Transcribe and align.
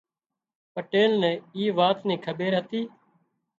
پٽيل 0.73 1.11
نين 1.21 1.37
اي 1.55 1.65
وات 1.77 1.97
ني 2.07 2.15
کٻير 2.25 2.53
هتي 2.59 2.81